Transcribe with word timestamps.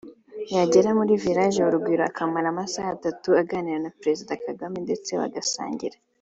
yagera 0.55 0.89
muri 0.99 1.13
Village 1.23 1.59
Urugwiro 1.63 2.03
akamara 2.09 2.47
amasaha 2.53 2.89
atatu 2.97 3.29
aganira 3.41 3.77
na 3.83 3.91
Perezida 3.99 4.33
Kagame 4.45 4.77
ndetse 4.85 5.11
bagasangira 5.21 5.97